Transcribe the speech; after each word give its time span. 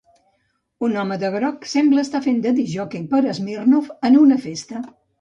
Un 0.87 0.97
home 1.01 1.17
de 1.25 1.29
groc 1.35 1.69
sembla 1.75 2.03
estar 2.07 2.23
fent 2.29 2.41
de 2.49 2.57
discjòquei 2.63 3.07
per 3.15 3.23
Smirnoff 3.43 3.97
en 4.11 4.23
una 4.27 4.45
festa. 4.51 4.87